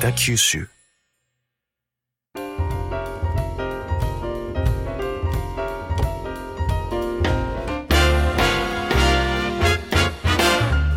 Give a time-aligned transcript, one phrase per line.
[0.00, 0.66] 北九州。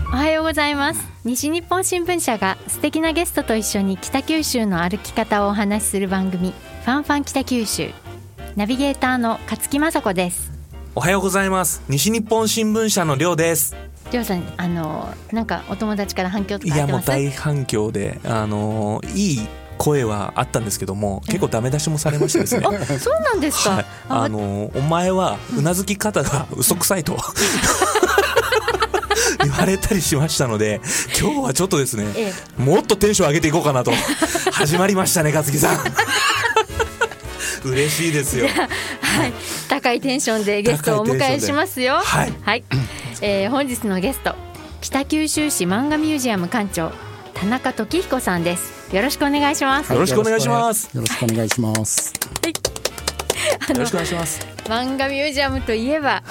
[0.07, 1.05] おはようございます。
[1.25, 7.89] 西日本新聞社が素敵なゲストと一緒に北九州の歩き方をお話しする番組ファンファン北九州。
[8.55, 10.49] ナビゲーターの勝木雅子です。
[10.95, 11.83] おはようございます。
[11.89, 13.75] 西日本新聞社のりょうです
[14.13, 19.47] りょうさんあのなんかお友達から反響といやもう大反響であのーいい
[19.79, 22.63] 声はあったんですけども結構ダメ出しもされましてですね。
[22.69, 27.17] あそうなんですか、はい、あのーお前はうなずき方が嘘くさいと。
[29.43, 30.79] 言われたりしましたので
[31.19, 33.91] 今日はちょっとですねえもっとテンション上げていこうかなと。
[34.51, 35.79] 始まりましたね勝木さん。
[37.65, 38.47] 嬉しいですよ。
[38.47, 39.33] はい、
[39.69, 41.95] 高いテンションでゲストをお迎えしますよ。
[41.95, 42.33] はい。
[42.41, 42.63] はい、
[43.25, 44.35] えー本日のゲスト
[44.81, 46.91] 北九州市漫画ミュージアム館長
[47.33, 48.93] 田中時彦さんです。
[48.93, 49.93] よろしくお願いします。
[49.93, 52.13] よろしくお願いします よろしくお願いします。
[53.69, 56.21] よろしくお願いします漫画ミュージアムといえば、はい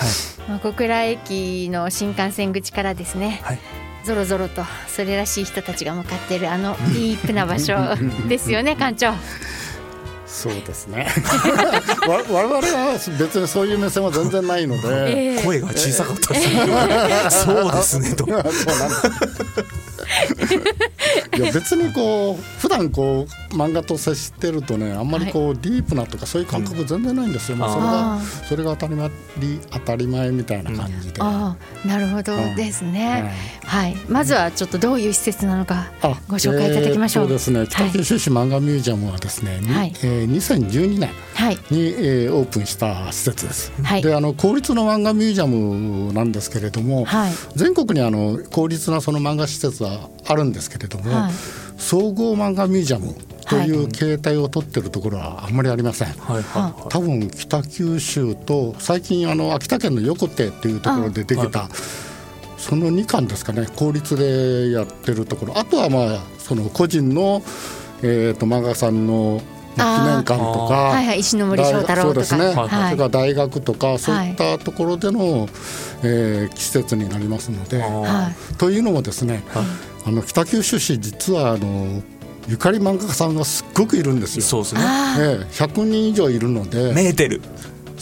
[0.50, 3.40] まあ小倉駅の新幹線口からですね。
[3.42, 3.58] はい
[4.04, 7.76] ぞろぞろとそれらしい人たちが向かっているあのディープな場所
[8.28, 9.14] ですよね館長。
[10.32, 11.06] そうですね。
[12.08, 14.88] わ我々は別にそういう目線は全然ないので。
[15.34, 16.56] えー声が小さかったですね
[17.30, 18.42] そうですねと そうな。
[21.36, 29.10] いや別にこう普段こう漫画と接してるとねあんまりこうディープなとかそういう感覚全然ないんですよ、まあ、それあがそれが当たり前
[29.70, 32.36] 当たり前みたいな感じで、ああなるほど。
[32.54, 33.32] ですね。
[33.64, 37.24] はい、まずはちょっとどういう施設なのかあご紹介いただきましょう。
[37.24, 39.92] えーとですね、北九州市漫画ミュージアムはですね、にはい。
[40.02, 41.58] えー2012年はい。
[41.70, 43.72] に、えーオープンした施設です。
[43.82, 44.02] はい。
[44.02, 47.32] であの公立の漫画ミュージアムなんですけれども、はい。
[47.56, 49.91] 全国にあの公立なその漫画施設は
[50.26, 51.32] あるんですけれども、はい。
[51.76, 53.14] 総合漫画ミュージアム
[53.48, 56.08] といはう形態を取ってるところはあんまりありません。
[56.08, 61.68] はいはい多分北九州と最近あの秋田県の横手っていうところでできた、
[62.56, 65.58] その2巻ですかね公立でやってるところ。
[65.58, 67.42] あとはまあその個人の、
[68.02, 69.42] えー、と漫画家さんのまあ
[69.74, 72.02] 記念館とかはいはい石ノ森章太郎とか。
[72.02, 72.54] そうですね、はい。
[72.54, 75.48] はいそれから大学とかそういったところでの、
[76.02, 77.80] えー施設になりますので。
[77.80, 78.54] はい。
[78.54, 79.64] というのもですね、はい。
[80.06, 82.02] あの北九州市実はあの
[82.48, 84.42] ゆかり漫画家さんがすっごくいるんですよ。
[84.42, 84.80] そうですね。
[84.82, 87.40] あええ100人以上いるので、メーテル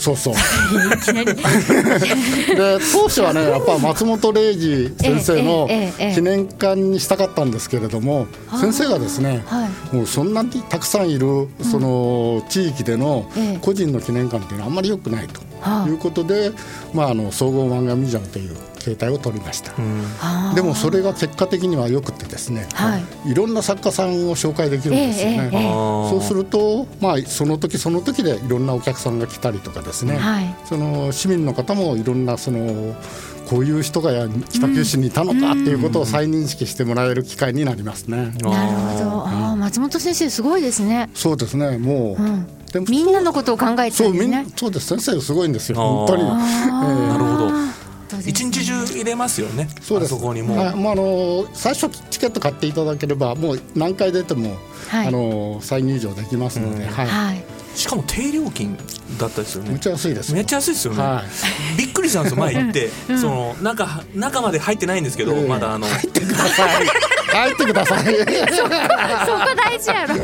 [0.01, 0.33] そうそう。
[2.55, 5.69] で当初はね やっぱ松本零士先生の
[6.15, 8.25] 記念館にしたかったんですけれども
[8.59, 9.95] 先生がですねはい。
[9.95, 13.59] もうそんなにたくさんいるその地域でのええ。
[13.61, 15.87] 個人の記念館っていうのはあんまり良くないとはあ。
[15.87, 16.51] いうことで、
[16.95, 19.71] まあ、あの総合漫画ミュージアムという形態を取りました。
[20.21, 20.55] あー。
[20.55, 23.31] でもそれが結果的には良くてですね、はい。
[23.31, 25.49] いろんな作家さんを紹介できるんですよね。
[25.53, 25.71] ええええええ。
[26.09, 30.55] そうすると、まあ、その時その時でいろんなお客さんが来たりとかですね、はい。
[30.65, 32.95] その市民の方もいろんなその
[33.49, 38.17] こういう人がや北九州にいたのかっていうことを再認識してもらえる機会になりますね。
[38.17, 38.49] なるほ
[39.03, 39.27] ど。
[39.27, 41.09] あー松本先生すごいですね。
[41.13, 42.47] そうですねもう、うん。
[42.71, 44.53] でもみんなのことを考えてそうみんるんですね。
[44.55, 44.87] そうです。
[44.87, 45.75] 先生すごいんですよ。
[45.75, 46.23] 本当に。
[46.23, 47.51] なるほど
[48.19, 49.67] 一日中入れますよね。
[49.81, 50.13] そうです。
[50.13, 50.75] あそこにもう、はい。
[50.75, 54.57] まあ、あの最初チケット買っていただければもう何回出ても、
[54.89, 55.07] はい。
[55.07, 57.07] あの再入場できますので、はい。
[57.07, 57.43] はい。
[57.75, 58.77] しかも低料金
[59.17, 59.71] だったですよね。
[59.71, 60.35] めっちゃ安いですよ。
[60.35, 61.23] めっちゃ安いですよね、は
[61.77, 65.87] びっくりしたんですよ前行って、その中中まで入ってないんですけど、ええまだあの。
[65.87, 66.87] 入ってください。
[67.31, 68.03] 入ってください。
[68.03, 68.69] そこ
[69.55, 70.15] 大事やろ。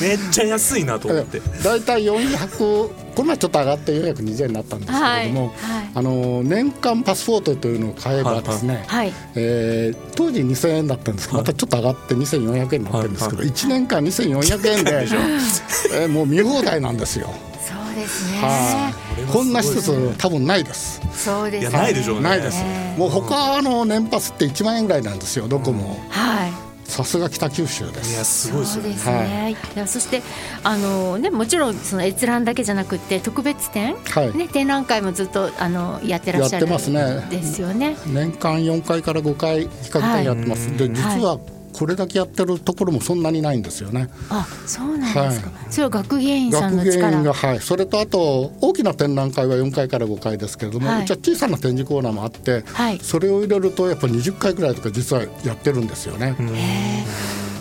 [0.00, 1.40] めっちゃ安いなと思って。
[1.62, 15.06] だいたい400この前ちょっと上がって420円になったんですけれども、はいはいあの年間パスポートというのを買えばですね、はいえー当時2000円だったんですけどまたちょっと上がって2400円になってるんですけど、はい1年間2400円で、
[15.94, 17.28] えーもう見放題なんですよ。
[17.62, 21.00] そうですねはい、こんな施設多分ないです。
[21.14, 22.62] そうですねいやないでしょうねないです。
[22.96, 25.48] もう他の年パスって1万円ぐらいなんですよ。
[25.48, 25.98] どこも。
[26.08, 26.51] はい
[26.92, 28.48] さすが北九州でいやす。
[28.48, 28.82] すごいですよね。
[28.82, 30.22] そうですね、いやそして
[30.62, 34.36] あの、ね、もちろんその閲覧だけじゃなくて特別展、はい。
[34.36, 37.26] ね、展覧会もずっとあのやってらっしゃるやってますね。
[37.30, 37.96] ですよね。
[38.06, 40.76] 年間4回から5回比較的やってます。
[40.76, 41.38] で実は
[41.72, 44.08] これだけやってるところもそんなにないんですよね。
[44.30, 51.02] あそうなんですか、はそれは学芸員さんの学芸員力がはい、それとあと大きな展覧会は4回から5回ですけれども、はい。
[51.02, 52.98] うちは小さな展示コーナーもあって、はい。
[52.98, 56.36] それを入れるとやっぱ20回ぐらいとか実はやってるんですよね。
[56.38, 57.04] へ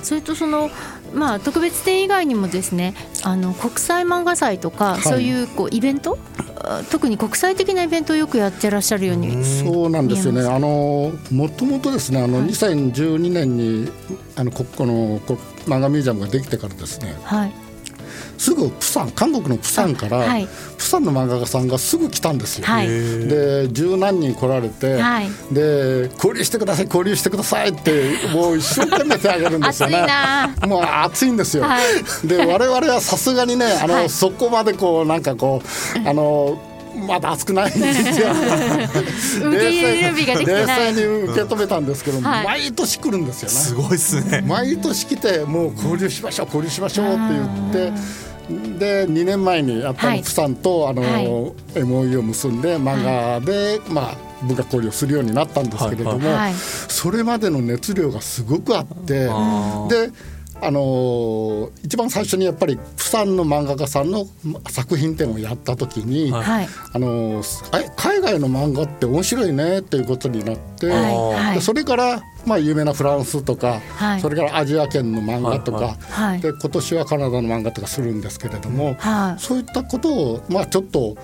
[0.03, 0.69] それとその
[1.13, 5.01] まあ特別展以外にもですねあの国際漫画祭とか、はい。
[5.01, 6.17] そういうこうイベント
[6.79, 10.41] あ特に国際的なイベントをよくやってらっしゃるようにそうなんですよね。
[10.41, 12.47] あのもともとですね、あのはい。
[12.47, 13.91] 2012年に
[14.35, 17.60] あのここのこ漫画ミュージアムができてからですね、はい
[18.41, 22.65] すぐプサン韓国のプサンから、はいプサンの漫画家さんがすぐ来たんですよ。
[22.65, 30.07] はいで十何人来られて、はいで交流してください交流してくださいってもう一生懸命手挙げるんですよ熱いね。
[30.07, 31.63] なもう熱いんですよ。
[31.65, 35.61] はいで我々はさすがにねあの、はいそこまでこうなんかこ
[36.03, 36.59] うあの
[37.07, 38.29] まだ熱くないんですよ。
[39.51, 40.33] 冷静に受け
[41.43, 43.55] 止めたんですけど、はい毎年来るんですよね。
[43.55, 51.25] すごいですね毎年来てもう交流しましょう交流しましょうって言ってで2年前にやったプサンとあの、はい。
[51.79, 56.53] MOE を結んで漫画で、まあ、文化交流をするようになったんですけれども、はい。
[56.53, 59.29] それまでの熱量がすごくあってで
[60.61, 64.25] あのー一番最初にやっぱりプサンの漫画家さんの
[64.69, 66.43] 作品展をやった時に、はい。
[66.43, 71.15] はいあのーえ海外の漫画って面白いねっていうことになって、はい。
[71.15, 71.55] はい。
[71.55, 74.21] でそれから、まあ、有名なフランスとか、はい。
[74.21, 75.97] それからアジア圏の漫画とか、
[76.41, 79.41] で今年はカナダの漫画とかするんですけれども、はい。
[79.41, 81.15] そういったことを、まあ、ちょっと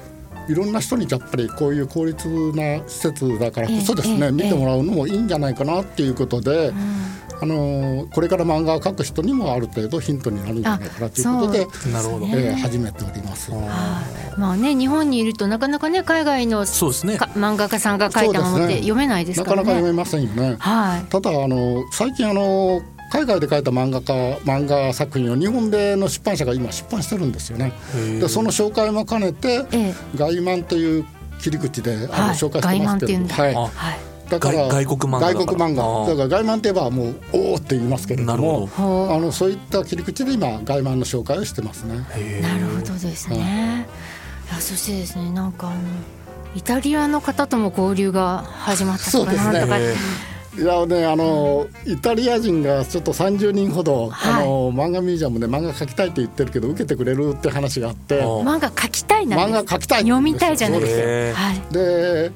[0.48, 6.74] いろんな人にやっぱりこういう効率な施設だからこそですね、ええええ見てもらうのもいいんじゃないかなっていうことで。
[7.40, 13.52] あのーこれから漫画を描く人にもある程度ヒントになるんじゃないかなということでなるほどねえー始めております。
[13.52, 19.56] はいまあね日本にいるとなかなかね海外のそうですねか漫画家さんが書いたものって読めないですかね。
[19.56, 20.56] なからなか読めませんよね。
[20.58, 22.82] はいただあの最近あの
[23.12, 24.14] 海外で書いた漫画家
[24.44, 27.72] 漫画作品を日本での出版社が今出版してるんですよね。
[28.20, 29.94] でその紹介も兼ねてええ。
[30.16, 31.06] 外漫という
[31.40, 32.36] 切り口であのはい。
[32.36, 34.00] 紹介してますけど、はいあはい。
[34.30, 35.84] だから外外国漫画だから外国漫画。
[35.84, 38.82] あーだから外漫といえばもうおおって言いますけれどもあ
[39.18, 42.06] のそういった切り口で今外漫の紹介をしてますね。
[42.42, 43.88] なるほどですね。
[44.52, 45.80] いやそしてですねなんかあの
[46.56, 49.54] イタリアの方とも交流が始まったとかそうですね。
[49.54, 49.96] なんとか、へ
[50.58, 54.44] いやねあのイタリア人がちょっと30人ほど、はい。
[54.44, 58.24] あの漫画ミュージアムで漫画描きたいって言ってるけど受けてくれるって話があって。
[58.24, 61.02] あ漫画描きたいなん漫画描きたい読みたいじゃないですか。
[61.04, 61.62] へーはい。
[61.72, 62.32] で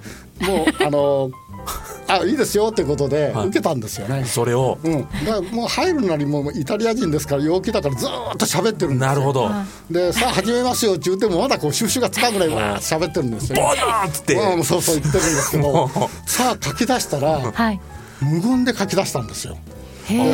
[0.46, 1.32] もうあの
[2.08, 3.48] あいいですよってことではい。
[3.48, 4.24] 受けたんですよね。
[4.26, 4.78] それを。
[4.84, 9.08] うん、だもう入るなりもうイタリア人ですから陽気だからずーっと喋ってるんですよ。
[9.08, 9.46] なるほど。
[9.46, 12.98] はでさあ始めますよって言ってもまだこう収集がつかんぐらいわー。
[13.00, 13.56] 喋ってるんですよ。
[13.56, 14.36] ボーナーって。
[14.36, 15.90] うんそうそう言ってるんですけども
[16.28, 17.80] さあ書き出したらはい。
[18.22, 19.58] 無言で書き出したんですよ。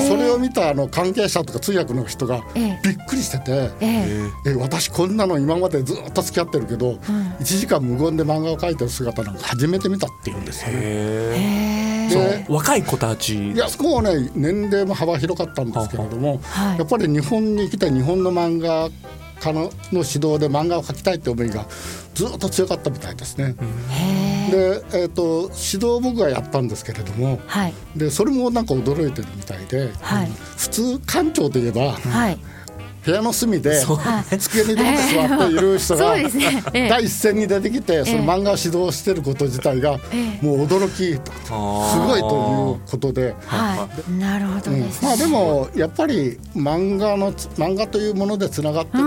[0.07, 2.79] それを見たあの関係者とか通訳の人がええ。
[2.83, 4.51] びっくりしててええ。
[4.51, 10.77] え私こんなの今までずっと付き合ってるけど、1時間無言で漫画を描いてる姿なんか初めて見たって言うんですよね。
[10.77, 12.07] へへえ。
[12.07, 13.51] ーで若い子たち。
[13.51, 16.77] いやそこはね年齢も幅広かったんですけれども、はい。
[16.79, 18.89] やっぱり日本に来て日本の漫画
[19.39, 21.65] 家のの指導で漫画を描きたいって思いが
[22.17, 23.53] ずっと強かったみたいですね。
[24.49, 30.27] で、えー、と指導僕がやったんですけれどもはいでそれもなんか驚いてるみたいで、はい
[30.57, 32.39] 普通館長といえばはい。
[33.05, 33.81] 部屋の隅で。
[34.37, 36.15] 机にドンと座っている人が
[36.73, 43.33] 第一線に出てきてその漫画を指導してること自体がええもう驚きすごいということで。
[43.45, 44.11] はい。
[44.11, 45.07] なるほどうんですね。
[45.07, 49.03] まあでもやっぱり漫画のつ漫画というものでつながってる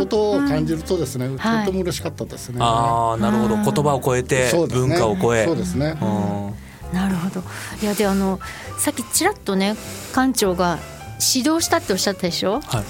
[0.00, 2.58] ことを感じるとですねとはいても嬉しかったですね。
[2.60, 5.96] あーなるほど言葉を超えて文化を超えそうですね。
[6.00, 6.54] うん
[6.92, 7.42] なるほど。
[7.80, 8.40] いやであの
[8.78, 9.76] さっきちらっとね
[10.12, 10.78] 館長が
[11.34, 12.60] 指導したっておっしゃったでしょ？
[12.60, 12.84] はい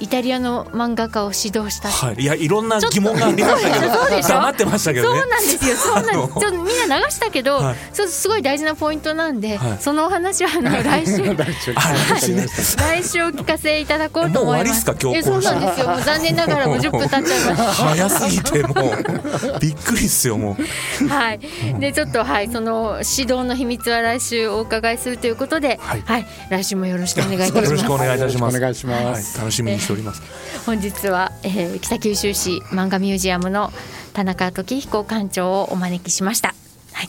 [0.00, 1.88] イタリアの漫画家を指導した。
[1.90, 2.22] はい。
[2.22, 3.92] いやいろんな疑問がありましたけど
[4.28, 5.20] 黙ってましたけどね。
[5.20, 5.76] そうなんですよ。
[5.76, 6.16] そうなんです。
[6.40, 7.76] ちょっとみんな流したけど、はい。
[7.92, 9.76] そうすごい大事なポイントなんで、はい。
[9.80, 11.74] そのお話はあの来週来週。
[12.34, 12.46] ね
[12.78, 14.64] 来週お聞かせいただこうと思います。
[14.64, 14.94] もう終わりっすか？
[15.00, 15.86] 今日えそうなんですよ。
[15.88, 17.72] もう残念ながらもう10分経っちゃいました。
[17.72, 18.74] 早すぎても
[19.56, 19.58] う。
[19.60, 21.08] びっくりっすよもう。
[21.08, 21.40] はい、
[21.78, 22.50] でちょっとはい。
[22.50, 26.22] その指導の秘密は来週お伺いするということで、ははい。
[26.22, 27.64] い、来週もよろしくお願いいたします。
[27.66, 27.96] よろしくお。
[28.00, 28.56] 願いいたします。
[28.56, 29.38] お願いします。
[29.38, 30.22] はい、楽しみにております
[30.64, 33.70] 本日は、えー北九州市漫画ミュージアムの
[34.12, 36.54] 田中時彦館長をお招きしました。
[36.92, 37.08] はい、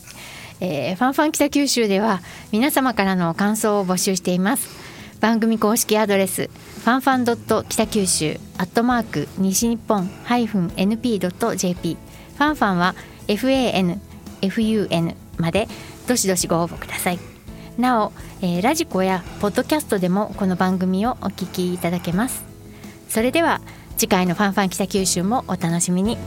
[0.62, 2.22] えーファンファン北九州では
[2.52, 4.70] 皆様からの感想を募集しています。
[5.20, 11.98] 番組公式アドレスファンファンドット北九州アットマーク西日本ハイフン NP ドット JP
[12.38, 12.96] ファンファンは
[13.28, 14.00] FAN
[14.42, 15.68] FUN まで
[16.08, 17.20] どしどしご応募ください。
[17.78, 22.51] なお、えーラジコやポッドキャストでもこの番組をお聞きいただけます。
[23.12, 23.60] それでは
[23.98, 26.18] 次回のファンファン北九州もお楽しみに。